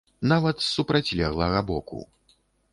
[0.31, 2.03] Нават з супрацьлеглага боку.